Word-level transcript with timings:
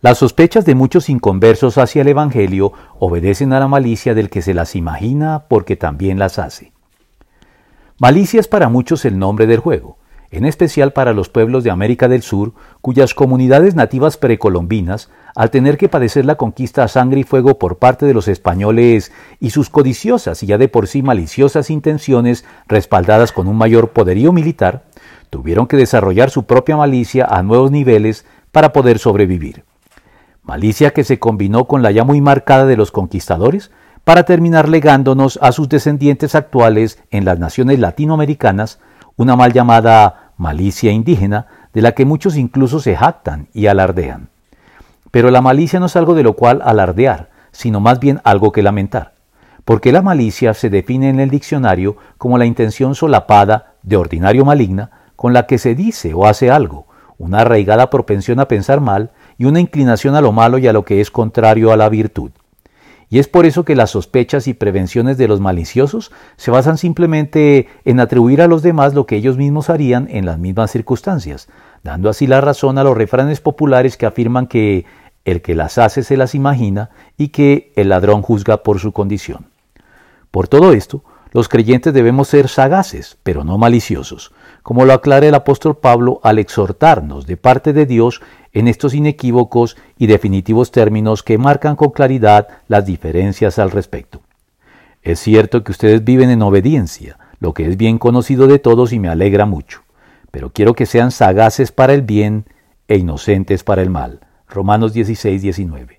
Las 0.00 0.18
sospechas 0.18 0.64
de 0.64 0.76
muchos 0.76 1.08
inconversos 1.08 1.76
hacia 1.76 2.02
el 2.02 2.08
Evangelio 2.08 2.72
obedecen 3.00 3.52
a 3.52 3.58
la 3.58 3.66
malicia 3.66 4.14
del 4.14 4.30
que 4.30 4.42
se 4.42 4.54
las 4.54 4.76
imagina 4.76 5.46
porque 5.48 5.74
también 5.74 6.20
las 6.20 6.38
hace. 6.38 6.72
Malicia 7.98 8.38
es 8.38 8.46
para 8.46 8.68
muchos 8.68 9.04
el 9.04 9.18
nombre 9.18 9.48
del 9.48 9.58
juego, 9.58 9.98
en 10.30 10.44
especial 10.44 10.92
para 10.92 11.12
los 11.12 11.28
pueblos 11.28 11.64
de 11.64 11.72
América 11.72 12.06
del 12.06 12.22
Sur, 12.22 12.52
cuyas 12.80 13.12
comunidades 13.12 13.74
nativas 13.74 14.16
precolombinas, 14.16 15.10
al 15.34 15.50
tener 15.50 15.76
que 15.76 15.88
padecer 15.88 16.24
la 16.24 16.36
conquista 16.36 16.84
a 16.84 16.88
sangre 16.88 17.18
y 17.18 17.24
fuego 17.24 17.58
por 17.58 17.78
parte 17.78 18.06
de 18.06 18.14
los 18.14 18.28
españoles 18.28 19.10
y 19.40 19.50
sus 19.50 19.68
codiciosas 19.68 20.44
y 20.44 20.46
ya 20.46 20.58
de 20.58 20.68
por 20.68 20.86
sí 20.86 21.02
maliciosas 21.02 21.70
intenciones 21.70 22.44
respaldadas 22.68 23.32
con 23.32 23.48
un 23.48 23.56
mayor 23.56 23.90
poderío 23.90 24.32
militar, 24.32 24.84
tuvieron 25.28 25.66
que 25.66 25.76
desarrollar 25.76 26.30
su 26.30 26.44
propia 26.44 26.76
malicia 26.76 27.26
a 27.28 27.42
nuevos 27.42 27.72
niveles 27.72 28.24
para 28.52 28.72
poder 28.72 29.00
sobrevivir 29.00 29.64
malicia 30.48 30.94
que 30.94 31.04
se 31.04 31.18
combinó 31.18 31.66
con 31.66 31.82
la 31.82 31.90
ya 31.90 32.04
muy 32.04 32.22
marcada 32.22 32.64
de 32.64 32.78
los 32.78 32.90
conquistadores 32.90 33.70
para 34.04 34.22
terminar 34.22 34.66
legándonos 34.66 35.38
a 35.42 35.52
sus 35.52 35.68
descendientes 35.68 36.34
actuales 36.34 36.98
en 37.10 37.26
las 37.26 37.38
naciones 37.38 37.78
latinoamericanas 37.78 38.80
una 39.16 39.36
mal 39.36 39.52
llamada 39.52 40.32
malicia 40.38 40.90
indígena, 40.90 41.48
de 41.74 41.82
la 41.82 41.92
que 41.92 42.06
muchos 42.06 42.36
incluso 42.36 42.80
se 42.80 42.96
jactan 42.96 43.48
y 43.52 43.66
alardean. 43.66 44.30
Pero 45.10 45.30
la 45.30 45.42
malicia 45.42 45.80
no 45.80 45.86
es 45.86 45.96
algo 45.96 46.14
de 46.14 46.22
lo 46.22 46.32
cual 46.32 46.62
alardear, 46.64 47.28
sino 47.52 47.80
más 47.80 48.00
bien 48.00 48.22
algo 48.24 48.50
que 48.50 48.62
lamentar, 48.62 49.12
porque 49.66 49.92
la 49.92 50.00
malicia 50.00 50.54
se 50.54 50.70
define 50.70 51.10
en 51.10 51.20
el 51.20 51.28
diccionario 51.28 51.98
como 52.16 52.38
la 52.38 52.46
intención 52.46 52.94
solapada, 52.94 53.74
de 53.82 53.96
ordinario 53.96 54.46
maligna, 54.46 54.90
con 55.14 55.34
la 55.34 55.46
que 55.46 55.58
se 55.58 55.74
dice 55.74 56.14
o 56.14 56.26
hace 56.26 56.50
algo, 56.50 56.86
una 57.18 57.40
arraigada 57.40 57.90
propensión 57.90 58.40
a 58.40 58.48
pensar 58.48 58.80
mal 58.80 59.10
y 59.38 59.46
una 59.46 59.60
inclinación 59.60 60.16
a 60.16 60.20
lo 60.20 60.32
malo 60.32 60.58
y 60.58 60.66
a 60.66 60.72
lo 60.72 60.84
que 60.84 61.00
es 61.00 61.10
contrario 61.10 61.72
a 61.72 61.76
la 61.76 61.88
virtud. 61.88 62.32
Y 63.10 63.18
es 63.20 63.28
por 63.28 63.46
eso 63.46 63.64
que 63.64 63.74
las 63.74 63.92
sospechas 63.92 64.48
y 64.48 64.54
prevenciones 64.54 65.16
de 65.16 65.28
los 65.28 65.40
maliciosos 65.40 66.12
se 66.36 66.50
basan 66.50 66.76
simplemente 66.76 67.68
en 67.86 68.00
atribuir 68.00 68.42
a 68.42 68.48
los 68.48 68.62
demás 68.62 68.92
lo 68.92 69.06
que 69.06 69.16
ellos 69.16 69.38
mismos 69.38 69.70
harían 69.70 70.08
en 70.10 70.26
las 70.26 70.38
mismas 70.38 70.70
circunstancias, 70.70 71.48
dando 71.82 72.10
así 72.10 72.26
la 72.26 72.42
razón 72.42 72.76
a 72.76 72.84
los 72.84 72.96
refranes 72.96 73.40
populares 73.40 73.96
que 73.96 74.04
afirman 74.04 74.46
que 74.46 74.84
el 75.24 75.40
que 75.40 75.54
las 75.54 75.78
hace 75.78 76.02
se 76.02 76.18
las 76.18 76.34
imagina 76.34 76.90
y 77.16 77.28
que 77.28 77.72
el 77.76 77.88
ladrón 77.88 78.20
juzga 78.20 78.62
por 78.62 78.78
su 78.78 78.92
condición. 78.92 79.46
Por 80.30 80.48
todo 80.48 80.72
esto, 80.72 81.02
los 81.32 81.48
creyentes 81.48 81.92
debemos 81.92 82.28
ser 82.28 82.48
sagaces, 82.48 83.18
pero 83.22 83.44
no 83.44 83.58
maliciosos, 83.58 84.32
como 84.62 84.84
lo 84.84 84.92
aclara 84.92 85.26
el 85.26 85.34
apóstol 85.34 85.76
Pablo 85.76 86.20
al 86.22 86.38
exhortarnos 86.38 87.26
de 87.26 87.36
parte 87.36 87.72
de 87.72 87.86
Dios 87.86 88.20
en 88.52 88.68
estos 88.68 88.94
inequívocos 88.94 89.76
y 89.98 90.06
definitivos 90.06 90.70
términos 90.70 91.22
que 91.22 91.38
marcan 91.38 91.76
con 91.76 91.90
claridad 91.90 92.48
las 92.68 92.86
diferencias 92.86 93.58
al 93.58 93.70
respecto. 93.70 94.20
Es 95.02 95.20
cierto 95.20 95.64
que 95.64 95.72
ustedes 95.72 96.04
viven 96.04 96.30
en 96.30 96.42
obediencia, 96.42 97.18
lo 97.40 97.54
que 97.54 97.66
es 97.66 97.76
bien 97.76 97.98
conocido 97.98 98.46
de 98.46 98.58
todos 98.58 98.92
y 98.92 98.98
me 98.98 99.08
alegra 99.08 99.46
mucho, 99.46 99.82
pero 100.30 100.50
quiero 100.50 100.74
que 100.74 100.86
sean 100.86 101.10
sagaces 101.10 101.72
para 101.72 101.94
el 101.94 102.02
bien 102.02 102.44
e 102.88 102.98
inocentes 102.98 103.64
para 103.64 103.82
el 103.82 103.90
mal. 103.90 104.20
Romanos 104.48 104.92
16, 104.92 105.42
19. 105.42 105.96